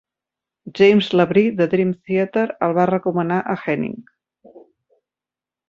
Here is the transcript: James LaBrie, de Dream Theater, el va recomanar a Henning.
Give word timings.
James 0.79 1.09
LaBrie, 1.19 1.51
de 1.59 1.67
Dream 1.73 1.91
Theater, 2.09 2.47
el 2.69 2.75
va 2.79 2.89
recomanar 2.93 3.39
a 3.55 3.59
Henning. 3.67 3.97